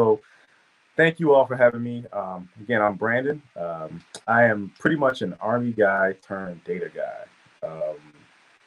So, 0.00 0.20
thank 0.96 1.20
you 1.20 1.32
all 1.32 1.46
for 1.46 1.54
having 1.54 1.80
me. 1.80 2.04
Um, 2.12 2.48
again, 2.60 2.82
I'm 2.82 2.96
Brandon. 2.96 3.40
Um, 3.54 4.02
I 4.26 4.42
am 4.42 4.72
pretty 4.80 4.96
much 4.96 5.22
an 5.22 5.36
Army 5.40 5.70
guy 5.70 6.16
turned 6.20 6.64
data 6.64 6.90
guy. 6.92 7.68
Um, 7.68 7.94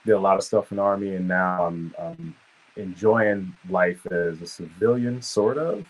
did 0.05 0.13
a 0.13 0.19
lot 0.19 0.37
of 0.37 0.43
stuff 0.45 0.71
in 0.71 0.77
the 0.77 0.83
Army, 0.83 1.15
and 1.15 1.27
now 1.27 1.65
I'm, 1.65 1.93
I'm 1.99 2.33
enjoying 2.77 3.53
life 3.69 4.05
as 4.05 4.41
a 4.41 4.47
civilian, 4.47 5.21
sort 5.21 5.57
of. 5.57 5.85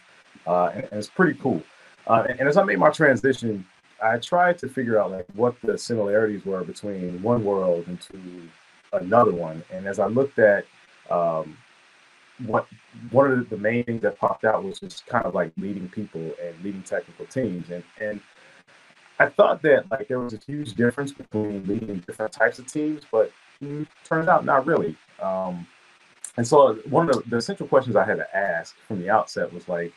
Uh, 0.47 0.71
and, 0.73 0.86
and, 0.86 0.94
it's 0.94 1.08
pretty 1.08 1.38
cool. 1.40 1.62
Uh, 2.08 2.26
and, 2.28 2.40
and, 2.40 2.49
as 2.49 2.58
I 2.58 2.63
made 2.63 2.79
my 2.79 2.90
transition, 2.90 3.63
I 4.01 4.17
tried 4.17 4.58
to 4.60 4.67
figure 4.67 4.99
out 4.99 5.12
like 5.12 5.28
what 5.35 5.56
the 5.62 5.78
similarities 5.78 6.46
were 6.46 6.63
between 6.63 7.22
one 7.22 7.44
world 7.44 7.88
into 7.88 8.47
another 8.92 9.33
one. 9.33 9.63
And 9.72 9.85
as 9.85 9.99
I 9.99 10.08
looked 10.08 10.40
at 10.40 10.65
um, 11.12 11.56
what 12.46 12.67
one 13.12 13.31
of 13.31 13.49
the 13.49 13.58
main 13.58 13.83
things 13.83 14.01
that 14.01 14.17
popped 14.19 14.46
out 14.46 14.63
was 14.63 14.79
just 14.79 15.06
kind 15.08 15.26
of 15.26 15.33
like 15.33 15.51
leading 15.58 15.90
people 15.90 16.22
and 16.44 16.63
leading 16.63 16.84
technical 16.84 17.26
teams, 17.26 17.70
and 17.70 17.84
and 18.00 18.22
I 19.20 19.27
thought 19.27 19.62
that 19.63 19.90
like 19.91 20.08
there 20.08 20.20
was 20.20 20.34
a 20.34 20.40
huge 20.46 20.73
difference 20.73 21.12
between 21.12 21.66
leading 21.66 22.00
different 22.05 22.32
types 22.32 22.60
of 22.60 22.72
teams, 22.72 23.04
but 23.12 23.32
mm, 23.62 23.88
turned 24.04 24.30
out 24.30 24.46
not 24.46 24.66
really. 24.68 24.96
Um, 25.22 25.66
and 26.38 26.48
so 26.48 26.76
one 26.90 27.10
of 27.10 27.27
the, 27.27 27.38
essential 27.38 27.68
questions 27.68 27.96
I 27.96 28.05
had 28.05 28.18
to 28.18 28.38
ask 28.38 28.76
from 28.88 28.99
the 28.99 29.10
outset 29.10 29.52
was 29.52 29.68
like, 29.68 29.91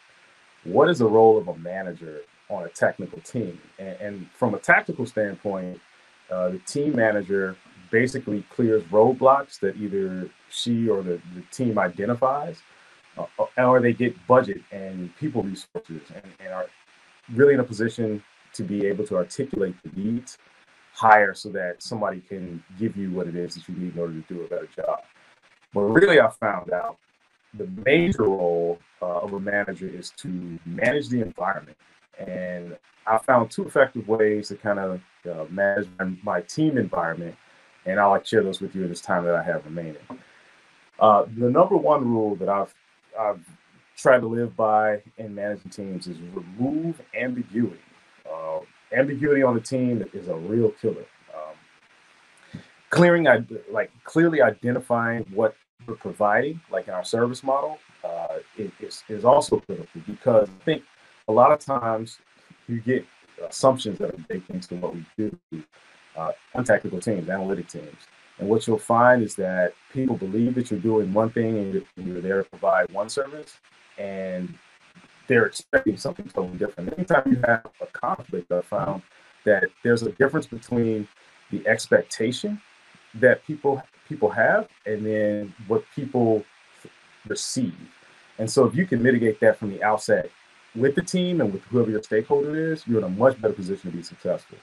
what 0.65 0.89
is 0.89 0.99
the 0.99 1.07
role 1.07 1.37
of 1.37 1.49
a 1.49 1.57
manager 1.59 2.23
on 2.49 2.65
a 2.65 2.69
technical 2.69 3.21
team? 3.21 3.61
And, 3.79 4.01
and 4.01 4.31
from 4.33 4.55
a 4.55 4.59
tactical 4.59 5.05
standpoint, 5.05 5.81
uh, 6.31 6.51
the 6.51 6.59
team 6.61 6.97
manager 6.97 7.57
basically 7.91 8.45
clears 8.51 8.83
roadblocks 8.85 9.59
that 9.61 9.77
either 9.77 10.29
she 10.49 10.89
or 10.89 11.03
the, 11.03 11.21
the 11.35 11.43
team 11.51 11.79
identifies, 11.79 12.63
uh, 13.19 13.27
or 13.59 13.81
they 13.81 13.93
get 13.93 14.15
budget 14.27 14.63
and 14.73 15.15
people 15.17 15.43
resources 15.43 16.03
and, 16.15 16.25
and 16.41 16.53
are 16.53 16.67
really 17.35 17.55
in 17.55 17.61
a 17.61 17.65
position 17.65 18.23
to 18.53 18.63
be 18.63 18.87
able 18.87 19.07
to 19.07 19.17
articulate 19.17 19.75
the 19.83 19.91
needs 20.01 20.39
higher 20.93 21.35
so 21.35 21.49
that 21.51 21.83
somebody 21.83 22.21
can 22.21 22.63
give 22.79 22.97
you 22.97 23.11
what 23.11 23.27
it 23.27 23.37
is 23.37 23.55
that 23.55 23.69
you 23.69 23.75
need 23.75 23.95
in 23.95 24.01
order 24.01 24.15
to 24.21 24.35
do 24.35 24.43
a 24.43 24.49
better 24.49 24.69
job. 24.75 25.01
But 25.73 25.83
really, 25.83 26.21
I 26.21 26.29
found 26.31 26.73
out 26.73 26.97
the 27.55 27.69
major 27.85 28.25
role 28.25 28.79
uh, 29.01 29.21
of 29.21 29.33
a 29.33 29.41
manager 29.41 29.89
is 29.89 30.11
to 30.19 30.59
manage 30.67 31.09
the 31.09 31.23
environment. 31.23 31.77
And 32.19 32.77
I 33.07 33.19
found 33.19 33.51
two 33.51 33.67
effective 33.67 34.07
ways 34.09 34.49
to 34.49 34.57
kind 34.57 34.79
of 34.79 35.01
uh, 35.31 35.45
manage 35.51 35.89
my 36.23 36.43
team 36.43 36.77
environment 36.77 37.35
and 37.87 37.99
I'll 37.99 38.11
like 38.11 38.27
share 38.27 38.43
those 38.43 38.61
with 38.61 38.75
you 38.75 38.83
in 38.83 38.89
this 38.89 39.01
time 39.01 39.25
that 39.25 39.35
I 39.35 39.43
have 39.43 39.65
remaining. 39.65 39.97
Uh, 40.99 41.25
the 41.37 41.49
number 41.49 41.77
one 41.77 42.05
rule 42.07 42.37
that 42.37 42.49
I've 42.49 42.75
I've 43.19 43.45
tried 43.97 44.21
to 44.21 44.27
live 44.27 44.57
by 44.57 45.03
in 45.19 45.35
managing 45.35 45.71
teams 45.71 46.07
is 46.07 46.19
remove 46.35 47.01
ambiguity. 47.15 47.79
Uh, 48.31 48.61
ambiguity 48.93 49.43
on 49.43 49.55
the 49.55 49.61
team 49.61 50.05
is 50.13 50.29
a 50.29 50.35
real 50.35 50.71
killer. 50.81 51.05
Um, 51.35 52.61
clearing, 52.91 53.27
like 53.71 53.91
clearly 54.05 54.41
identifying 54.41 55.25
what 55.35 55.55
we're 55.87 55.97
providing, 55.97 56.61
like 56.71 56.89
in 56.89 56.95
our 56.95 57.05
service 57.05 57.43
model, 57.43 57.79
uh, 58.05 58.39
is, 58.57 59.03
is 59.09 59.25
also 59.25 59.61
critical 59.61 60.01
because 60.07 60.49
I 60.49 60.65
think 60.65 60.83
a 61.29 61.33
lot 61.33 61.53
of 61.53 61.59
times 61.59 62.19
you 62.69 62.81
get 62.81 63.05
assumptions 63.49 63.99
that 63.99 64.15
are 64.15 64.25
baked 64.29 64.51
into 64.51 64.77
what 64.77 64.95
we 64.95 65.05
do 65.17 65.37
uh, 66.21 66.63
technical 66.63 67.01
teams, 67.01 67.29
analytic 67.29 67.69
teams. 67.69 68.07
And 68.39 68.49
what 68.49 68.67
you'll 68.67 68.79
find 68.79 69.23
is 69.23 69.35
that 69.37 69.75
people 69.93 70.17
believe 70.17 70.55
that 70.55 70.71
you're 70.71 70.81
doing 70.81 71.13
one 71.13 71.31
thing 71.31 71.59
and 71.59 71.85
you're 71.97 72.21
there 72.21 72.43
to 72.43 72.49
provide 72.49 72.91
one 72.91 73.09
service, 73.09 73.59
and 73.99 74.55
they're 75.29 75.47
expecting 75.47 75.97
something 75.97 76.27
totally 76.27 76.59
different. 76.59 76.93
Anytime 76.97 77.23
you 77.27 77.41
have 77.47 77.67
a 77.81 77.87
conflict, 77.87 78.51
I 78.51 78.63
found 78.63 79.03
that 79.45 79.65
there's 79.85 80.03
a 80.03 80.13
difference 80.13 80.47
between 80.47 81.07
the 81.51 81.67
expectation 81.67 82.61
that 83.15 83.45
people 83.45 83.83
people 84.09 84.31
have 84.31 84.69
and 84.87 85.05
then 85.07 85.55
what 85.69 85.85
people 85.95 86.45
receive. 87.29 87.75
And 88.39 88.51
so 88.51 88.65
if 88.65 88.75
you 88.75 88.87
can 88.87 89.03
mitigate 89.03 89.39
that 89.41 89.59
from 89.59 89.71
the 89.71 89.83
outset 89.83 90.31
with 90.75 90.95
the 90.95 91.03
team 91.03 91.41
and 91.41 91.53
with 91.53 91.63
whoever 91.65 91.91
your 91.91 92.03
stakeholder 92.03 92.73
is, 92.73 92.87
you're 92.87 92.99
in 92.99 93.05
a 93.05 93.09
much 93.09 93.41
better 93.41 93.55
position 93.55 93.91
to 93.91 93.97
be 93.97 94.03
successful. 94.03 94.59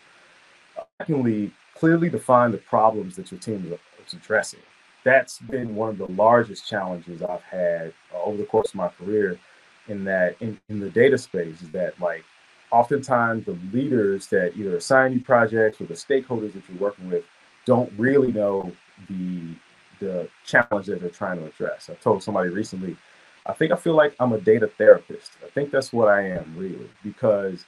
Secondly, 0.99 1.51
clearly 1.75 2.09
define 2.09 2.51
the 2.51 2.57
problems 2.57 3.15
that 3.15 3.31
your 3.31 3.39
team 3.39 3.77
is 4.05 4.13
addressing. 4.13 4.59
That's 5.03 5.39
been 5.39 5.75
one 5.75 5.89
of 5.89 5.97
the 5.97 6.11
largest 6.11 6.67
challenges 6.67 7.21
I've 7.21 7.43
had 7.43 7.93
uh, 8.13 8.21
over 8.23 8.37
the 8.37 8.45
course 8.45 8.69
of 8.69 8.75
my 8.75 8.89
career. 8.89 9.39
In 9.87 10.03
that, 10.03 10.35
in, 10.41 10.59
in 10.67 10.81
the 10.81 10.89
data 10.89 11.17
space, 11.17 11.61
is 11.61 11.69
that 11.69 11.97
like 12.01 12.25
oftentimes 12.71 13.45
the 13.45 13.57
leaders 13.71 14.27
that 14.27 14.57
either 14.57 14.75
assign 14.75 15.13
you 15.13 15.21
projects 15.21 15.79
or 15.79 15.85
the 15.85 15.93
stakeholders 15.93 16.51
that 16.53 16.63
you're 16.67 16.77
working 16.77 17.09
with 17.09 17.23
don't 17.65 17.91
really 17.97 18.31
know 18.31 18.71
the 19.07 19.55
the 19.99 20.27
challenge 20.45 20.87
that 20.87 20.99
they're 21.01 21.09
trying 21.09 21.39
to 21.39 21.45
address. 21.45 21.89
I 21.89 21.93
told 21.95 22.21
somebody 22.21 22.49
recently, 22.49 22.97
I 23.45 23.53
think 23.53 23.71
I 23.71 23.75
feel 23.75 23.95
like 23.95 24.13
I'm 24.19 24.33
a 24.33 24.39
data 24.39 24.67
therapist. 24.67 25.31
I 25.43 25.49
think 25.49 25.71
that's 25.71 25.93
what 25.93 26.07
I 26.07 26.21
am 26.21 26.53
really 26.57 26.89
because 27.03 27.65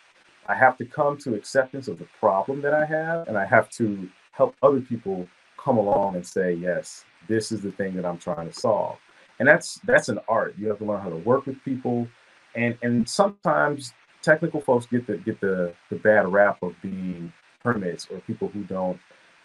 I 0.50 0.56
have 0.56 0.78
to 0.78 0.86
come 0.86 1.16
to 1.20 1.36
acceptance 1.36 1.88
of 1.88 2.00
the 2.00 2.08
problem 2.20 2.62
that 2.64 2.74
I 2.74 2.84
have, 2.84 3.28
and 3.28 3.38
I 3.38 3.46
have 3.46 3.70
to 3.72 4.10
help 4.32 4.56
other 4.64 4.82
people 4.82 5.28
come 5.58 5.78
along 5.78 6.16
and 6.16 6.26
say, 6.26 6.54
yes, 6.54 7.06
this 7.28 7.52
is 7.52 7.62
the 7.62 7.72
thing 7.72 7.96
that 7.96 8.06
I'm 8.06 8.18
trying 8.18 8.48
to 8.48 8.54
solve. 8.54 8.98
And 9.38 9.48
that's 9.48 9.80
that's 9.86 10.10
an 10.10 10.20
art. 10.28 10.56
You 10.58 10.68
have 10.70 10.80
to 10.80 10.86
learn 10.86 11.02
how 11.02 11.10
to 11.10 11.18
work 11.18 11.46
with 11.46 11.64
people, 11.64 12.08
and 12.56 12.76
and 12.82 13.08
sometimes 13.08 13.94
technical 14.22 14.60
folks 14.60 14.86
get 14.88 15.06
the 15.08 15.18
get 15.18 15.40
the 15.40 15.74
the 15.90 15.96
bad 15.98 16.28
rap 16.28 16.62
of 16.64 16.76
being 16.82 17.32
hermits 17.64 18.08
or 18.12 18.20
people 18.22 18.50
who 18.50 18.64
don't 18.64 19.00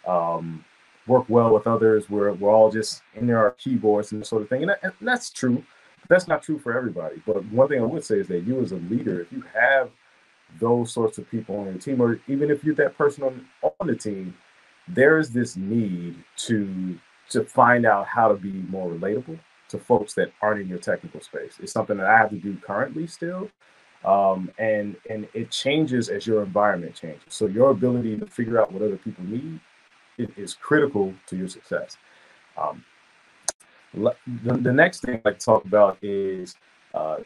um, 0.07 0.65
work 1.07 1.25
well 1.29 1.53
with 1.53 1.67
others. 1.67 2.09
We're 2.09 2.33
we're 2.33 2.51
all 2.51 2.71
just 2.71 3.03
in 3.13 3.27
there 3.27 3.37
our 3.37 3.51
keyboards 3.51 4.11
and 4.11 4.25
sort 4.25 4.41
of 4.41 4.49
thing, 4.49 4.63
and, 4.63 4.71
that, 4.71 4.79
and 4.83 4.93
that's 5.01 5.29
true. 5.29 5.63
That's 6.09 6.27
not 6.27 6.43
true 6.43 6.59
for 6.59 6.75
everybody. 6.77 7.21
But 7.25 7.45
one 7.45 7.67
thing 7.67 7.79
I 7.79 7.85
would 7.85 8.03
say 8.03 8.19
is 8.19 8.27
that 8.27 8.41
you 8.45 8.59
as 8.61 8.73
a 8.73 8.77
leader, 8.77 9.21
if 9.21 9.31
you 9.31 9.43
have 9.53 9.91
those 10.59 10.91
sorts 10.91 11.17
of 11.17 11.29
people 11.29 11.57
on 11.57 11.65
your 11.65 11.77
team, 11.77 12.01
or 12.01 12.19
even 12.27 12.49
if 12.49 12.63
you're 12.63 12.75
that 12.75 12.97
person 12.97 13.23
on, 13.23 13.45
on 13.79 13.87
the 13.87 13.95
team, 13.95 14.35
there's 14.87 15.29
this 15.29 15.55
need 15.55 16.23
to 16.37 16.97
to 17.29 17.43
find 17.43 17.85
out 17.85 18.05
how 18.05 18.27
to 18.27 18.35
be 18.35 18.51
more 18.51 18.91
relatable 18.91 19.39
to 19.67 19.79
folks 19.79 20.13
that 20.13 20.31
aren't 20.41 20.61
in 20.61 20.67
your 20.67 20.77
technical 20.77 21.19
space. 21.21 21.55
It's 21.59 21.71
something 21.71 21.97
that 21.97 22.05
I 22.05 22.17
have 22.17 22.29
to 22.29 22.37
do 22.37 22.55
currently 22.57 23.07
still. 23.07 23.49
Um, 24.03 24.51
and 24.59 24.95
and 25.09 25.27
it 25.33 25.49
changes 25.49 26.09
as 26.09 26.27
your 26.27 26.43
environment 26.43 26.93
changes. 26.93 27.23
So 27.29 27.47
your 27.47 27.71
ability 27.71 28.17
to 28.19 28.27
figure 28.27 28.61
out 28.61 28.71
what 28.71 28.83
other 28.83 28.97
people 28.97 29.23
need 29.23 29.59
is 30.17 30.53
critical 30.53 31.13
to 31.27 31.35
your 31.35 31.47
success. 31.47 31.97
Um, 32.55 32.85
the, 33.93 34.13
the 34.43 34.71
next 34.71 35.01
thing 35.01 35.21
I 35.25 35.31
talk 35.31 35.65
about 35.65 35.97
is 36.03 36.55
uh, 36.93 37.17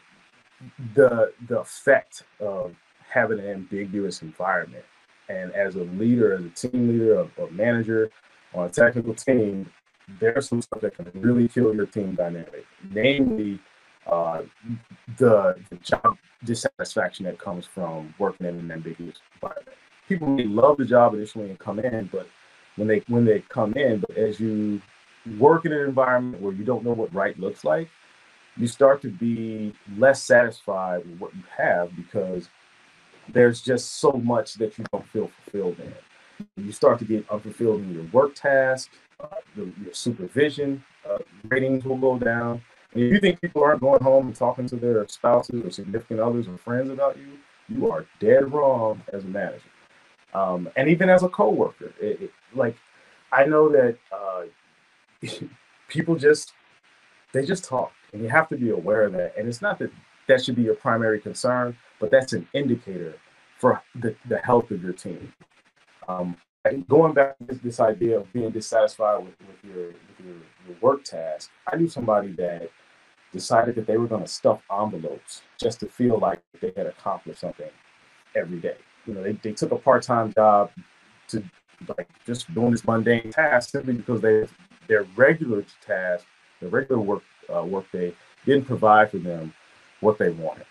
the 0.94 1.32
the 1.48 1.60
effect 1.60 2.24
of 2.40 2.74
having 3.12 3.38
an 3.38 3.46
ambiguous 3.46 4.22
environment. 4.22 4.84
And 5.28 5.52
as 5.52 5.76
a 5.76 5.84
leader, 5.84 6.34
as 6.34 6.44
a 6.44 6.48
team 6.48 6.88
leader, 6.88 7.20
a 7.20 7.50
manager 7.50 8.10
on 8.54 8.66
a 8.66 8.68
technical 8.70 9.14
team, 9.14 9.70
there's 10.18 10.48
some 10.48 10.60
stuff 10.62 10.80
that 10.80 10.96
can 10.96 11.08
really 11.20 11.46
kill 11.48 11.74
your 11.74 11.86
team 11.86 12.14
dynamic. 12.14 12.64
Namely, 12.90 13.60
uh, 14.06 14.42
the, 15.18 15.56
the, 15.68 15.76
job 15.76 16.16
dissatisfaction 16.44 17.26
that 17.26 17.38
comes 17.38 17.66
from 17.66 18.12
working 18.18 18.46
in 18.46 18.58
an 18.58 18.70
ambiguous 18.70 19.18
environment. 19.34 19.76
People 20.08 20.28
may 20.28 20.44
love 20.44 20.78
the 20.78 20.84
job 20.84 21.14
initially 21.14 21.50
and 21.50 21.58
come 21.58 21.78
in, 21.78 22.08
but 22.10 22.26
when 22.76 22.88
they 22.88 23.02
when 23.08 23.24
they 23.24 23.40
come 23.48 23.74
in, 23.74 24.00
but 24.00 24.16
as 24.16 24.40
you 24.40 24.80
work 25.38 25.66
in 25.66 25.72
an 25.72 25.86
environment 25.86 26.42
where 26.42 26.52
you 26.52 26.64
don't 26.64 26.84
know 26.84 26.92
what 26.92 27.14
right 27.14 27.38
looks 27.38 27.62
like, 27.62 27.88
you 28.56 28.66
start 28.66 29.02
to 29.02 29.10
be 29.10 29.74
less 29.96 30.22
satisfied 30.22 31.06
with 31.06 31.18
what 31.20 31.34
you 31.34 31.42
have 31.56 31.94
because 31.94 32.48
there's 33.32 33.60
just 33.60 33.96
so 33.96 34.12
much 34.12 34.54
that 34.54 34.76
you 34.78 34.84
don't 34.92 35.06
feel 35.08 35.30
fulfilled 35.44 35.78
in. 35.80 35.94
You 36.56 36.72
start 36.72 36.98
to 37.00 37.04
get 37.04 37.28
unfulfilled 37.30 37.82
in 37.82 37.94
your 37.94 38.04
work 38.04 38.34
tasks, 38.34 38.94
uh, 39.20 39.26
your 39.56 39.68
supervision 39.92 40.82
uh, 41.08 41.18
ratings 41.48 41.84
will 41.84 41.96
go 41.96 42.18
down. 42.18 42.62
And 42.92 43.04
if 43.04 43.12
you 43.12 43.20
think 43.20 43.40
people 43.40 43.62
aren't 43.62 43.80
going 43.80 44.02
home 44.02 44.26
and 44.26 44.36
talking 44.36 44.66
to 44.68 44.76
their 44.76 45.06
spouses 45.08 45.64
or 45.64 45.70
significant 45.70 46.20
others 46.20 46.48
or 46.48 46.56
friends 46.56 46.90
about 46.90 47.16
you, 47.16 47.38
you 47.68 47.90
are 47.90 48.06
dead 48.18 48.52
wrong 48.52 49.02
as 49.12 49.24
a 49.24 49.28
manager. 49.28 49.62
Um, 50.34 50.68
and 50.76 50.88
even 50.88 51.08
as 51.08 51.22
a 51.22 51.28
coworker, 51.28 51.92
it, 52.00 52.22
it, 52.22 52.30
like 52.54 52.76
I 53.32 53.44
know 53.44 53.68
that 53.70 53.96
uh, 54.12 54.42
people 55.88 56.16
just 56.16 56.52
they 57.32 57.44
just 57.44 57.64
talk, 57.64 57.92
and 58.12 58.22
you 58.22 58.28
have 58.28 58.48
to 58.48 58.56
be 58.56 58.70
aware 58.70 59.04
of 59.04 59.12
that. 59.12 59.34
And 59.36 59.48
it's 59.48 59.62
not 59.62 59.78
that 59.78 59.90
that 60.26 60.44
should 60.44 60.56
be 60.56 60.62
your 60.62 60.74
primary 60.74 61.20
concern, 61.20 61.76
but 62.00 62.10
that's 62.10 62.32
an 62.32 62.48
indicator 62.54 63.14
for 63.58 63.82
the, 63.94 64.16
the 64.28 64.38
health 64.38 64.70
of 64.70 64.82
your 64.82 64.94
team. 64.94 65.32
Um, 66.08 66.36
going 66.88 67.12
back 67.12 67.38
to 67.38 67.44
this, 67.44 67.58
this, 67.58 67.80
idea 67.80 68.18
of 68.18 68.32
being 68.32 68.50
dissatisfied 68.50 69.24
with, 69.24 69.34
with, 69.40 69.64
your, 69.64 69.86
with 69.86 70.26
your, 70.26 70.34
your, 70.66 70.76
work 70.80 71.04
task, 71.04 71.50
I 71.70 71.76
knew 71.76 71.88
somebody 71.88 72.32
that 72.32 72.70
decided 73.32 73.76
that 73.76 73.86
they 73.86 73.96
were 73.96 74.06
going 74.06 74.22
to 74.22 74.28
stuff 74.28 74.60
envelopes 74.70 75.42
just 75.58 75.80
to 75.80 75.86
feel 75.86 76.18
like 76.18 76.40
they 76.60 76.72
had 76.76 76.86
accomplished 76.86 77.40
something 77.40 77.70
every 78.34 78.58
day. 78.58 78.76
You 79.06 79.14
know, 79.14 79.22
they, 79.22 79.32
they 79.32 79.52
took 79.52 79.72
a 79.72 79.76
part 79.76 80.02
time 80.02 80.32
job 80.32 80.70
to 81.28 81.42
like 81.96 82.08
just 82.26 82.52
doing 82.54 82.72
this 82.72 82.84
mundane 82.84 83.30
task 83.30 83.70
simply 83.70 83.94
because 83.94 84.20
they 84.20 84.46
their 84.88 85.04
regular 85.16 85.64
task, 85.86 86.26
their 86.60 86.68
regular 86.68 87.00
work 87.00 87.22
uh, 87.54 87.64
work 87.64 87.90
day 87.92 88.14
didn't 88.44 88.66
provide 88.66 89.10
for 89.10 89.18
them 89.18 89.52
what 90.00 90.18
they 90.18 90.30
wanted. 90.30 90.66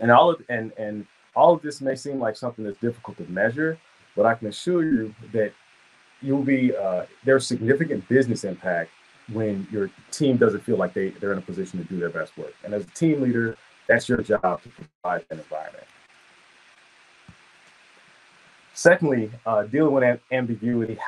And 0.00 0.10
all 0.10 0.30
of 0.30 0.42
and 0.48 0.72
and 0.78 1.06
all 1.36 1.54
of 1.54 1.62
this 1.62 1.80
may 1.80 1.94
seem 1.94 2.18
like 2.18 2.36
something 2.36 2.64
that's 2.64 2.78
difficult 2.78 3.16
to 3.18 3.24
measure, 3.24 3.78
but 4.16 4.26
I 4.26 4.34
can 4.34 4.48
assure 4.48 4.84
you 4.84 5.14
that 5.32 5.52
you'll 6.20 6.42
be 6.42 6.74
uh, 6.76 7.04
there's 7.24 7.46
significant 7.46 8.08
business 8.08 8.44
impact 8.44 8.90
when 9.32 9.66
your 9.70 9.90
team 10.10 10.36
doesn't 10.36 10.60
feel 10.60 10.76
like 10.76 10.92
they, 10.92 11.10
they're 11.10 11.32
in 11.32 11.38
a 11.38 11.42
position 11.42 11.78
to 11.78 11.84
do 11.84 11.98
their 11.98 12.10
best 12.10 12.36
work. 12.36 12.54
And 12.62 12.74
as 12.74 12.84
a 12.84 12.90
team 12.90 13.22
leader, 13.22 13.56
that's 13.88 14.08
your 14.08 14.22
job 14.22 14.62
to 14.62 14.68
provide 14.68 15.24
an 15.30 15.38
environment. 15.38 15.84
Secondly, 18.74 19.30
uh, 19.46 19.62
dealing 19.64 19.94
with 19.94 20.20
ambiguity 20.32 20.98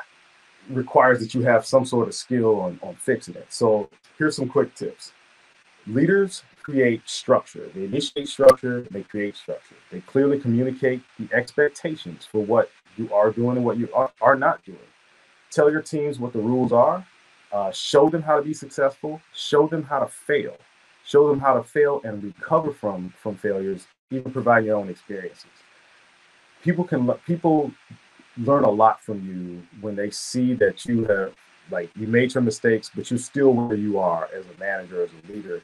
requires 0.70 1.20
that 1.20 1.34
you 1.34 1.42
have 1.42 1.66
some 1.66 1.84
sort 1.84 2.08
of 2.08 2.14
skill 2.14 2.60
on, 2.60 2.78
on 2.82 2.94
fixing 2.94 3.34
it. 3.34 3.46
So 3.50 3.90
here's 4.18 4.36
some 4.36 4.48
quick 4.48 4.74
tips. 4.74 5.12
Leaders 5.86 6.42
create 6.66 7.00
structure. 7.08 7.70
They 7.72 7.84
initiate 7.84 8.26
structure, 8.26 8.84
they 8.90 9.04
create 9.04 9.36
structure. 9.36 9.76
They 9.92 10.00
clearly 10.00 10.40
communicate 10.40 11.00
the 11.16 11.32
expectations 11.32 12.26
for 12.26 12.44
what 12.44 12.72
you 12.96 13.08
are 13.14 13.30
doing 13.30 13.58
and 13.58 13.64
what 13.64 13.78
you 13.78 13.88
are, 13.94 14.10
are 14.20 14.34
not 14.34 14.64
doing. 14.64 14.88
Tell 15.52 15.70
your 15.70 15.80
teams 15.80 16.18
what 16.18 16.32
the 16.32 16.40
rules 16.40 16.72
are, 16.72 17.06
uh, 17.52 17.70
show 17.70 18.10
them 18.10 18.20
how 18.20 18.36
to 18.36 18.42
be 18.42 18.52
successful, 18.52 19.20
show 19.32 19.68
them 19.68 19.84
how 19.84 20.00
to 20.00 20.08
fail, 20.08 20.56
show 21.04 21.28
them 21.28 21.38
how 21.38 21.54
to 21.54 21.62
fail 21.62 22.00
and 22.02 22.24
recover 22.24 22.72
from 22.72 23.14
from 23.16 23.36
failures, 23.36 23.86
even 24.10 24.32
provide 24.32 24.64
your 24.64 24.74
own 24.74 24.88
experiences. 24.88 25.56
People 26.64 26.82
can 26.82 27.08
people 27.28 27.70
learn 28.38 28.64
a 28.64 28.70
lot 28.82 29.00
from 29.04 29.24
you 29.24 29.62
when 29.80 29.94
they 29.94 30.10
see 30.10 30.52
that 30.54 30.84
you 30.84 31.04
have 31.04 31.32
like 31.70 31.90
you 31.94 32.08
made 32.08 32.34
your 32.34 32.42
mistakes, 32.42 32.90
but 32.92 33.08
you're 33.08 33.20
still 33.20 33.52
where 33.52 33.76
you 33.76 34.00
are 34.00 34.28
as 34.34 34.44
a 34.46 34.58
manager, 34.58 35.04
as 35.04 35.10
a 35.12 35.32
leader. 35.32 35.62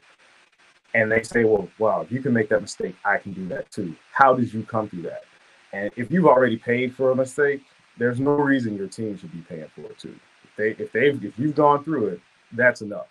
And 0.93 1.11
they 1.11 1.23
say, 1.23 1.43
well, 1.43 1.67
wow, 1.79 2.01
if 2.01 2.11
you 2.11 2.21
can 2.21 2.33
make 2.33 2.49
that 2.49 2.61
mistake, 2.61 2.95
I 3.03 3.17
can 3.17 3.33
do 3.33 3.47
that 3.47 3.71
too. 3.71 3.95
How 4.11 4.33
did 4.35 4.53
you 4.53 4.63
come 4.63 4.89
through 4.89 5.03
that? 5.03 5.23
And 5.71 5.91
if 5.95 6.11
you've 6.11 6.27
already 6.27 6.57
paid 6.57 6.95
for 6.95 7.11
a 7.11 7.15
mistake, 7.15 7.63
there's 7.97 8.19
no 8.19 8.31
reason 8.31 8.77
your 8.77 8.87
team 8.87 9.17
should 9.17 9.31
be 9.31 9.41
paying 9.41 9.67
for 9.75 9.81
it 9.81 9.97
too. 9.97 10.15
If 10.43 10.55
they 10.55 10.83
if 10.83 10.91
they 10.91 11.07
if 11.27 11.37
you've 11.37 11.55
gone 11.55 11.83
through 11.83 12.07
it, 12.07 12.21
that's 12.51 12.81
enough. 12.81 13.07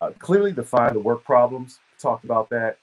Uh, 0.00 0.10
clearly 0.18 0.52
define 0.52 0.92
the 0.92 1.00
work 1.00 1.24
problems. 1.24 1.78
Talked 1.98 2.24
about 2.24 2.48
that. 2.50 2.78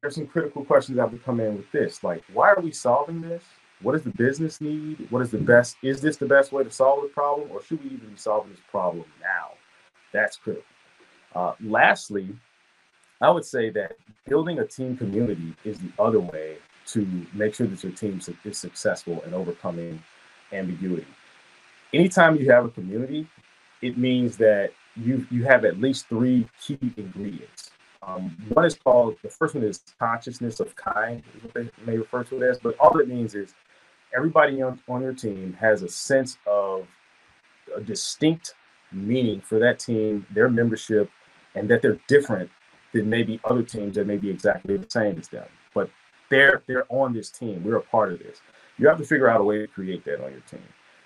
There's 0.00 0.14
some 0.14 0.26
critical 0.26 0.64
questions 0.64 0.96
that 0.96 1.10
to 1.10 1.18
come 1.18 1.40
in 1.40 1.56
with 1.56 1.70
this, 1.72 2.02
like 2.02 2.22
why 2.32 2.50
are 2.50 2.60
we 2.60 2.72
solving 2.72 3.20
this? 3.20 3.44
What 3.82 3.92
does 3.92 4.02
the 4.02 4.10
business 4.10 4.60
need? 4.60 5.06
What 5.10 5.22
is 5.22 5.30
the 5.30 5.38
best? 5.38 5.76
Is 5.82 6.00
this 6.00 6.16
the 6.16 6.26
best 6.26 6.52
way 6.52 6.64
to 6.64 6.70
solve 6.70 7.02
the 7.02 7.08
problem, 7.08 7.48
or 7.50 7.62
should 7.62 7.82
we 7.82 7.90
even 7.90 8.10
be 8.10 8.16
solving 8.16 8.50
this 8.50 8.60
problem 8.70 9.04
now? 9.20 9.52
That's 10.12 10.36
critical. 10.36 10.64
Uh, 11.34 11.52
lastly, 11.60 12.28
I 13.20 13.30
would 13.30 13.44
say 13.44 13.70
that 13.70 13.96
building 14.26 14.58
a 14.58 14.66
team 14.66 14.96
community 14.96 15.54
is 15.64 15.78
the 15.78 15.92
other 15.98 16.20
way 16.20 16.56
to 16.86 17.26
make 17.32 17.54
sure 17.54 17.66
that 17.66 17.82
your 17.82 17.92
team 17.92 18.20
is 18.44 18.58
successful 18.58 19.22
in 19.26 19.34
overcoming 19.34 20.02
ambiguity. 20.52 21.06
Anytime 21.92 22.36
you 22.36 22.50
have 22.50 22.64
a 22.64 22.68
community, 22.70 23.26
it 23.82 23.98
means 23.98 24.36
that 24.38 24.72
you 24.96 25.26
you 25.30 25.44
have 25.44 25.64
at 25.64 25.80
least 25.80 26.08
three 26.08 26.48
key 26.60 26.78
ingredients. 26.96 27.70
Um, 28.02 28.36
one 28.54 28.64
is 28.64 28.74
called 28.74 29.16
the 29.22 29.28
first 29.28 29.54
one 29.54 29.64
is 29.64 29.82
consciousness 29.98 30.60
of 30.60 30.74
kind, 30.74 31.22
is 31.36 31.44
what 31.44 31.54
they 31.54 31.70
may 31.86 31.98
refer 31.98 32.24
to 32.24 32.42
it 32.42 32.48
as. 32.48 32.58
But 32.58 32.76
all 32.78 32.98
it 32.98 33.08
means 33.08 33.34
is 33.34 33.54
everybody 34.14 34.62
on, 34.62 34.80
on 34.88 35.02
your 35.02 35.12
team 35.12 35.56
has 35.60 35.82
a 35.82 35.88
sense 35.88 36.38
of 36.46 36.86
a 37.76 37.80
distinct 37.80 38.54
meaning 38.92 39.40
for 39.40 39.58
that 39.58 39.78
team, 39.78 40.26
their 40.32 40.48
membership, 40.48 41.10
and 41.54 41.68
that 41.68 41.82
they're 41.82 41.98
different 42.08 42.50
than 42.92 43.08
maybe 43.08 43.40
other 43.44 43.62
teams 43.62 43.96
that 43.96 44.06
may 44.06 44.16
be 44.16 44.30
exactly 44.30 44.76
the 44.76 44.90
same 44.90 45.18
as 45.18 45.28
them. 45.28 45.46
But 45.74 45.90
they're 46.30 46.62
they're 46.66 46.86
on 46.88 47.12
this 47.12 47.30
team. 47.30 47.62
We're 47.64 47.76
a 47.76 47.82
part 47.82 48.12
of 48.12 48.18
this. 48.18 48.40
You 48.78 48.88
have 48.88 48.98
to 48.98 49.04
figure 49.04 49.28
out 49.28 49.40
a 49.40 49.44
way 49.44 49.58
to 49.58 49.66
create 49.66 50.04
that 50.04 50.24
on 50.24 50.30
your 50.32 50.40
team. 50.42 50.62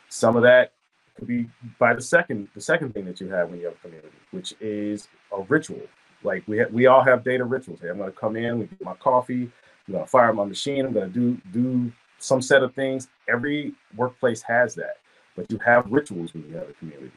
Some 0.09 0.37
of 0.37 0.43
that 0.43 0.73
could 1.17 1.27
be 1.27 1.49
by 1.79 1.95
the 1.95 2.03
second 2.03 2.49
the 2.55 2.61
second 2.61 2.95
thing 2.95 3.05
that 3.07 3.21
you 3.21 3.29
have 3.29 3.51
when 3.51 3.61
you 3.61 3.67
have 3.67 3.75
a 3.75 3.79
community, 3.79 4.17
which 4.31 4.55
is 4.61 5.09
a 5.37 5.43
ritual. 5.43 5.83
Like 6.23 6.45
we 6.47 6.59
ha- 6.59 6.71
we 6.73 6.87
all 6.87 7.03
have 7.03 7.25
data 7.25 7.45
rituals. 7.45 7.81
Hey, 7.81 7.91
I'm 7.91 7.99
going 7.99 8.11
to 8.11 8.17
come 8.17 8.37
in, 8.37 8.59
we 8.59 8.67
get 8.67 8.83
my 8.83 8.95
coffee, 8.95 9.51
I'm 9.87 9.93
going 9.93 10.05
to 10.05 10.11
fire 10.11 10.33
my 10.33 10.45
machine, 10.45 10.87
I'm 10.87 10.93
going 10.93 11.13
to 11.13 11.19
do 11.19 11.41
do 11.53 11.93
some 12.19 12.41
set 12.41 12.63
of 12.63 12.75
things. 12.75 13.09
Every 13.29 13.75
workplace 13.97 14.43
has 14.43 14.75
that, 14.77 14.99
but 15.37 15.51
you 15.51 15.59
have 15.59 15.91
rituals 15.91 16.33
when 16.33 16.49
you 16.49 16.55
have 16.57 16.69
a 16.69 16.73
community. 16.75 17.13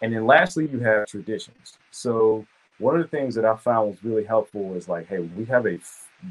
And 0.00 0.14
then 0.14 0.26
lastly, 0.26 0.68
you 0.70 0.78
have 0.80 1.06
traditions. 1.06 1.78
So 1.90 2.46
one 2.78 2.96
of 2.96 3.02
the 3.02 3.08
things 3.08 3.34
that 3.34 3.44
I 3.44 3.56
found 3.56 3.90
was 3.90 4.04
really 4.04 4.24
helpful 4.24 4.74
is 4.74 4.88
like, 4.88 5.08
hey, 5.08 5.18
we 5.18 5.44
have 5.46 5.66
a 5.66 5.78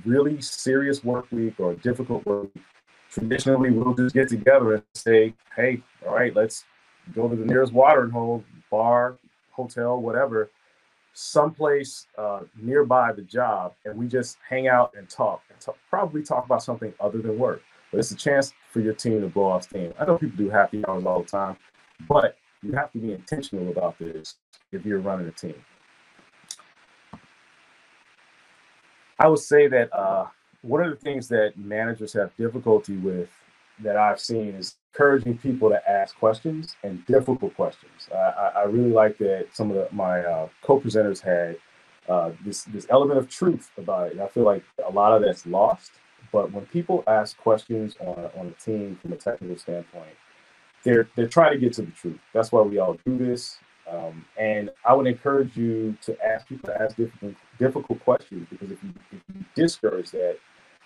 really 0.05 0.41
serious 0.41 1.03
work 1.03 1.31
week 1.31 1.59
or 1.59 1.71
a 1.71 1.75
difficult 1.75 2.25
work 2.25 2.53
week, 2.55 2.63
traditionally 3.11 3.71
we'll 3.71 3.93
just 3.93 4.15
get 4.15 4.29
together 4.29 4.75
and 4.75 4.83
say, 4.93 5.33
hey, 5.55 5.81
all 6.05 6.15
right, 6.15 6.35
let's 6.35 6.65
go 7.13 7.27
to 7.27 7.35
the 7.35 7.45
nearest 7.45 7.73
watering 7.73 8.11
hole, 8.11 8.43
bar, 8.69 9.17
hotel, 9.51 9.99
whatever, 9.99 10.49
someplace 11.13 12.05
uh, 12.17 12.41
nearby 12.61 13.11
the 13.11 13.23
job, 13.23 13.73
and 13.85 13.97
we 13.97 14.07
just 14.07 14.37
hang 14.47 14.67
out 14.67 14.93
and 14.97 15.09
talk 15.09 15.41
and 15.49 15.59
talk, 15.59 15.77
probably 15.89 16.21
talk 16.21 16.45
about 16.45 16.61
something 16.61 16.93
other 16.99 17.19
than 17.19 17.37
work. 17.37 17.61
But 17.91 17.99
it's 17.99 18.11
a 18.11 18.15
chance 18.15 18.53
for 18.71 18.81
your 18.81 18.93
team 18.93 19.21
to 19.21 19.27
blow 19.27 19.45
off 19.45 19.63
steam. 19.63 19.93
I 19.99 20.05
know 20.05 20.17
people 20.17 20.37
do 20.37 20.49
happy 20.49 20.85
hours 20.87 21.05
all 21.05 21.23
the 21.23 21.27
time, 21.27 21.57
but 22.07 22.37
you 22.61 22.73
have 22.73 22.91
to 22.91 22.99
be 22.99 23.13
intentional 23.13 23.69
about 23.69 23.97
this 23.97 24.35
if 24.71 24.85
you're 24.85 24.99
running 24.99 25.27
a 25.27 25.31
team. 25.31 25.55
I 29.19 29.27
would 29.27 29.39
say 29.39 29.67
that 29.67 29.93
uh, 29.93 30.27
one 30.61 30.83
of 30.83 30.89
the 30.89 30.95
things 30.95 31.27
that 31.29 31.57
managers 31.57 32.13
have 32.13 32.35
difficulty 32.37 32.97
with 32.97 33.29
that 33.79 33.95
I've 33.95 34.19
seen 34.19 34.49
is 34.49 34.75
encouraging 34.93 35.37
people 35.37 35.69
to 35.69 35.89
ask 35.89 36.17
questions 36.17 36.75
and 36.83 37.05
difficult 37.05 37.55
questions. 37.55 38.09
I, 38.13 38.51
I 38.55 38.63
really 38.63 38.91
like 38.91 39.17
that 39.19 39.47
some 39.53 39.69
of 39.69 39.75
the, 39.75 39.87
my 39.91 40.21
uh, 40.21 40.49
co-presenters 40.63 41.21
had 41.21 41.57
uh, 42.09 42.31
this 42.43 42.63
this 42.63 42.87
element 42.89 43.19
of 43.19 43.29
truth 43.29 43.69
about 43.77 44.11
it. 44.11 44.19
I 44.19 44.27
feel 44.27 44.43
like 44.43 44.63
a 44.87 44.91
lot 44.91 45.13
of 45.13 45.21
that's 45.21 45.45
lost. 45.45 45.91
But 46.31 46.51
when 46.51 46.65
people 46.65 47.03
ask 47.07 47.37
questions 47.37 47.95
on 47.99 48.17
a, 48.17 48.39
on 48.39 48.47
a 48.47 48.63
team 48.63 48.97
from 49.01 49.13
a 49.13 49.15
technical 49.15 49.57
standpoint, 49.57 50.15
they're 50.83 51.07
they're 51.15 51.27
trying 51.27 51.53
to 51.53 51.59
get 51.59 51.73
to 51.73 51.83
the 51.83 51.91
truth. 51.91 52.19
That's 52.33 52.51
why 52.51 52.61
we 52.61 52.79
all 52.79 52.97
do 53.05 53.17
this. 53.17 53.57
Um, 53.89 54.25
and 54.37 54.69
I 54.85 54.93
would 54.93 55.07
encourage 55.07 55.55
you 55.55 55.97
to 56.01 56.17
ask 56.25 56.47
people 56.47 56.67
to 56.67 56.81
ask 56.81 56.95
difficult 56.97 57.35
difficult 57.59 57.99
questions 58.03 58.47
because 58.49 58.71
if 58.71 58.83
you, 58.83 58.93
if 59.11 59.21
you 59.33 59.45
discourage 59.55 60.11
that, 60.11 60.37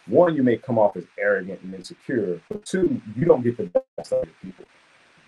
one, 0.07 0.35
you 0.35 0.43
may 0.43 0.57
come 0.57 0.79
off 0.79 0.97
as 0.97 1.05
arrogant 1.19 1.61
and 1.61 1.73
insecure, 1.73 2.41
but 2.49 2.65
two, 2.65 3.01
you 3.15 3.25
don't 3.25 3.43
get 3.43 3.57
the 3.57 3.71
best 3.97 4.13
out 4.13 4.23
of 4.23 4.41
people. 4.41 4.65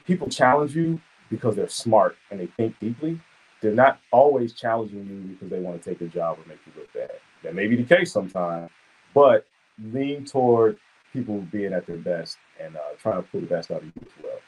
People 0.06 0.28
challenge 0.30 0.76
you 0.76 1.00
because 1.30 1.56
they're 1.56 1.70
smart 1.70 2.16
and 2.32 2.40
they 2.40 2.48
think 2.48 2.80
deeply. 2.80 3.20
They're 3.62 3.72
not 3.74 4.00
always 4.12 4.54
challenging 4.54 5.06
you 5.08 5.34
because 5.34 5.50
they 5.50 5.60
want 5.60 5.82
to 5.82 5.90
take 5.90 6.02
a 6.02 6.08
job 6.08 6.38
or 6.40 6.48
make 6.48 6.60
you 6.66 6.74
look 6.76 6.92
bad. 6.94 7.12
That 7.44 7.56
may 7.56 7.68
be 7.68 7.76
the 7.76 7.96
case 7.96 8.12
sometimes, 8.12 8.70
but 9.14 9.46
lean 9.82 10.26
toward 10.26 10.78
people 11.14 11.42
being 11.52 11.74
at 11.74 11.86
their 11.86 11.98
best 11.98 12.38
and 12.60 12.76
uh, 12.76 12.80
trying 13.02 13.22
to 13.22 13.30
pull 13.30 13.42
the 13.42 13.48
best 13.48 13.72
out 13.72 13.78
of 13.78 13.86
you 13.86 13.94
as 14.02 14.24
well. 14.24 14.40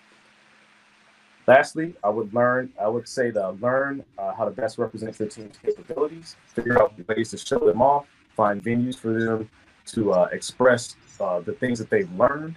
Lastly, 1.48 1.94
I 2.04 2.10
would 2.10 2.34
learn, 2.34 2.72
I 2.82 2.88
would 2.88 3.08
say 3.08 3.30
that 3.30 3.62
learn 3.62 4.04
uh, 4.18 4.34
how 4.34 4.46
to 4.46 4.52
best 4.52 4.78
represent 4.78 5.18
your 5.20 5.28
team's 5.28 5.58
capabilities, 5.64 6.36
figure 6.48 6.82
out 6.82 6.94
ways 7.08 7.30
to 7.32 7.38
show 7.38 7.60
them 7.60 7.82
off, 7.82 8.08
find 8.36 8.64
venues 8.64 8.98
for 8.98 9.14
them 9.14 9.50
to 9.88 10.14
uh, 10.14 10.28
express 10.32 10.96
uh, 11.20 11.40
the 11.42 11.54
things 11.54 11.78
that 11.78 11.90
they've 11.90 12.12
learned. 12.14 12.56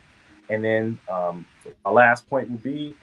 And 0.48 0.64
then 0.64 0.98
um, 1.10 1.44
a 1.84 1.92
last 1.92 2.28
point 2.30 2.50
would 2.50 2.62
be 2.62 2.96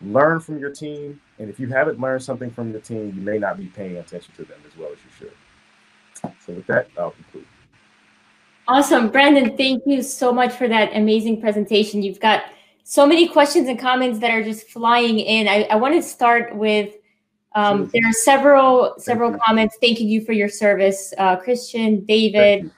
learn 0.00 0.38
from 0.38 0.60
your 0.60 0.70
team. 0.70 1.20
And 1.40 1.50
if 1.50 1.58
you 1.58 1.66
haven't 1.68 2.00
learned 2.00 2.22
something 2.22 2.50
from 2.50 2.70
your 2.70 2.80
team, 2.80 3.12
you 3.16 3.20
may 3.20 3.38
not 3.38 3.58
be 3.58 3.66
paying 3.66 3.96
attention 3.96 4.32
to 4.36 4.44
them 4.44 4.58
as 4.64 4.76
well 4.78 4.90
as 4.92 4.98
you 5.04 5.10
should. 5.18 6.32
So 6.44 6.52
with 6.52 6.66
that, 6.68 6.88
I'll 6.96 7.10
conclude. 7.10 7.46
Awesome. 8.68 9.10
Brandon, 9.10 9.56
thank 9.56 9.82
you 9.86 10.02
so 10.02 10.32
much 10.32 10.52
for 10.52 10.68
that 10.68 10.94
amazing 10.94 11.40
presentation. 11.40 12.02
You've 12.02 12.20
got 12.20 12.44
so 12.88 13.04
many 13.04 13.26
questions 13.26 13.68
and 13.68 13.80
comments 13.80 14.20
that 14.20 14.30
are 14.30 14.44
just 14.44 14.70
flying 14.70 15.18
in. 15.18 15.48
I, 15.48 15.64
I 15.64 15.74
want 15.74 15.94
to 15.94 16.02
start 16.02 16.54
with 16.54 16.94
um, 17.56 17.90
there 17.92 18.08
are 18.08 18.12
several 18.12 18.94
several 18.98 19.30
Thank 19.30 19.42
comments 19.42 19.76
thanking 19.80 20.08
you 20.08 20.24
for 20.24 20.32
your 20.32 20.48
service. 20.48 21.12
Uh, 21.18 21.34
Christian, 21.34 22.04
David, 22.04 22.70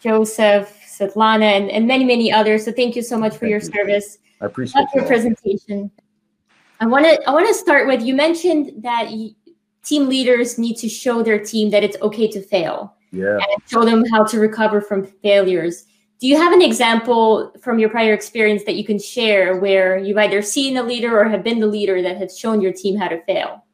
Joseph, 0.00 0.72
Svetlana, 0.86 1.42
and, 1.42 1.68
and 1.68 1.84
many, 1.88 2.04
many 2.04 2.30
others. 2.30 2.64
So 2.64 2.70
thank 2.70 2.94
you 2.94 3.02
so 3.02 3.18
much 3.18 3.32
for 3.32 3.40
Thank 3.40 3.50
your 3.50 3.60
you. 3.60 3.72
service. 3.72 4.18
I 4.40 4.46
appreciate 4.46 4.86
your 4.94 5.04
presentation. 5.04 5.90
I 6.78 6.86
want 6.86 7.06
to 7.06 7.20
I 7.28 7.32
want 7.32 7.48
to 7.48 7.54
start 7.54 7.88
with 7.88 8.02
you 8.02 8.14
mentioned 8.14 8.84
that 8.84 9.10
you, 9.10 9.34
team 9.82 10.08
leaders 10.08 10.58
need 10.58 10.76
to 10.76 10.88
show 10.88 11.24
their 11.24 11.42
team 11.42 11.70
that 11.70 11.82
it's 11.82 11.96
okay 12.02 12.28
to 12.28 12.40
fail. 12.40 12.94
Yeah. 13.10 13.34
And 13.34 13.62
show 13.66 13.84
them 13.84 14.04
how 14.12 14.22
to 14.26 14.38
recover 14.38 14.80
from 14.80 15.04
failures. 15.04 15.86
Do 16.20 16.26
you 16.28 16.36
have 16.36 16.52
an 16.52 16.60
example 16.60 17.50
from 17.62 17.78
your 17.78 17.88
prior 17.88 18.12
experience 18.12 18.64
that 18.64 18.74
you 18.74 18.84
can 18.84 18.98
share 18.98 19.56
where 19.56 19.96
you've 19.96 20.18
either 20.18 20.42
seen 20.42 20.76
a 20.76 20.82
leader 20.82 21.18
or 21.18 21.26
have 21.26 21.42
been 21.42 21.60
the 21.60 21.66
leader 21.66 22.02
that 22.02 22.18
has 22.18 22.38
shown 22.38 22.60
your 22.60 22.74
team 22.74 22.98
how 22.98 23.08
to 23.08 23.22
fail? 23.24 23.64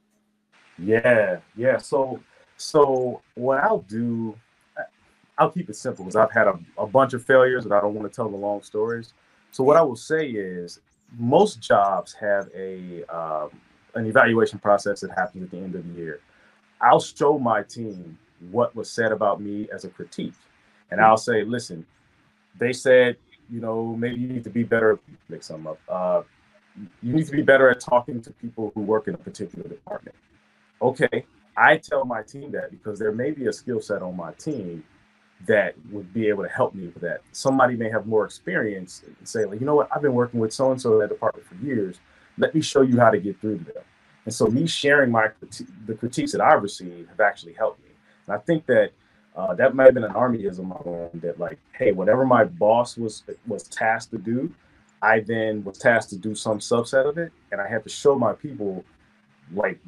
Yeah, 0.79 1.39
yeah. 1.57 1.79
So, 1.79 2.21
so 2.57 3.21
what 3.35 3.59
I'll 3.59 3.81
do, 3.89 4.39
I'll 5.39 5.51
keep 5.51 5.69
it 5.69 5.75
simple 5.75 6.05
because 6.05 6.15
I've 6.15 6.31
had 6.31 6.47
a, 6.47 6.59
a 6.79 6.87
bunch 6.87 7.15
of 7.15 7.25
failures 7.25 7.65
and 7.65 7.75
I 7.75 7.81
don't 7.81 7.95
want 7.95 8.11
to 8.11 8.15
tell 8.15 8.29
the 8.29 8.37
long 8.37 8.63
stories. 8.63 9.13
So 9.51 9.65
what 9.65 9.77
I 9.77 9.83
will 9.83 9.97
say 9.97 10.29
is, 10.29 10.81
most 11.19 11.61
jobs 11.61 12.13
have 12.15 12.49
a 12.55 13.05
um, 13.05 13.51
an 13.95 14.07
evaluation 14.07 14.59
process 14.59 15.01
that 15.01 15.11
happens 15.11 15.45
at 15.45 15.51
the 15.51 15.57
end 15.57 15.75
of 15.75 15.87
the 15.87 16.01
year. 16.01 16.21
I'll 16.81 17.01
show 17.01 17.39
my 17.39 17.63
team 17.63 18.19
what 18.51 18.75
was 18.77 18.91
said 18.91 19.13
about 19.13 19.41
me 19.41 19.69
as 19.73 19.85
a 19.85 19.89
critique, 19.89 20.35
and 20.91 21.01
I'll 21.01 21.17
say, 21.17 21.45
listen, 21.45 21.87
they 22.59 22.73
said, 22.73 23.17
you 23.51 23.61
know, 23.61 23.95
maybe 23.97 24.21
you 24.21 24.29
need 24.29 24.45
to 24.45 24.51
be 24.51 24.63
better. 24.63 24.99
Make 25.29 25.43
some 25.43 25.67
up. 25.67 25.79
Uh, 25.89 26.23
you 27.03 27.15
need 27.15 27.27
to 27.27 27.33
be 27.33 27.43
better 27.43 27.71
at 27.71 27.81
talking 27.81 28.21
to 28.21 28.31
people 28.33 28.73
who 28.75 28.83
work 28.83 29.09
in 29.09 29.15
a 29.15 29.19
particular 29.19 29.69
department 29.69 30.15
okay, 30.81 31.25
I 31.57 31.77
tell 31.77 32.05
my 32.05 32.23
team 32.23 32.53
that 32.53 32.71
because 32.71 32.99
there 32.99 33.13
may 33.13 33.31
be 33.31 33.47
a 33.47 33.53
skill 33.53 33.81
set 33.81 34.03
on 34.03 34.17
my 34.17 34.33
team 34.33 34.85
that 35.47 35.75
would 35.91 36.13
be 36.13 36.29
able 36.29 36.43
to 36.43 36.49
help 36.49 36.75
me 36.75 36.87
with 36.87 37.03
that. 37.03 37.21
Somebody 37.33 37.77
may 37.77 37.91
have 37.91 38.07
more 38.07 38.25
experience 38.25 39.03
and 39.07 39.29
say, 39.29 39.45
like, 39.45 39.61
you 39.61 39.67
know 39.67 39.75
what, 39.75 39.89
I've 39.95 40.03
been 40.03 40.15
working 40.15 40.41
with 40.41 40.53
so 40.53 40.71
and 40.71 40.81
so 40.81 40.95
in 40.95 40.99
that 41.01 41.09
department 41.09 41.47
for 41.47 41.55
years. 41.57 42.01
Let 42.39 42.55
me 42.55 42.61
show 42.61 42.83
you 42.83 42.99
how 42.99 43.11
to 43.11 43.19
get 43.19 43.41
through 43.41 43.59
to 43.59 43.65
them. 43.65 43.83
And 44.25 44.35
so, 44.35 44.47
me 44.47 44.67
sharing 44.67 45.11
my 45.11 45.29
the 45.87 45.95
critiques 45.95 46.33
that 46.33 46.41
I've 46.41 46.63
received 46.63 47.09
have 47.09 47.21
actually 47.21 47.53
helped 47.53 47.81
me. 47.85 47.91
And 48.27 48.35
I 48.35 48.39
think 48.39 48.67
that 48.67 48.91
uh, 49.37 49.55
that 49.55 49.75
might 49.75 49.85
have 49.85 49.95
been 49.95 50.05
an 50.05 50.13
armyism 50.13 51.21
that, 51.21 51.39
like, 51.39 51.59
hey, 51.73 51.93
whatever 51.93 52.25
my 52.25 52.45
boss 52.45 52.97
was 52.97 53.23
was 53.47 53.65
tasked 53.65 54.11
to 54.13 54.19
do, 54.19 54.53
I 55.03 55.21
then 55.21 55.63
was 55.63 55.79
tasked 55.79 56.11
to 56.11 56.17
do 56.17 56.35
some 56.35 56.59
subset 56.59 57.09
of 57.09 57.19
it, 57.19 57.33
and 57.53 57.61
I 57.61 57.69
had 57.69 57.85
to 57.85 57.91
show 57.91 58.19
my 58.19 58.33
people 58.33 58.85
like 59.55 59.79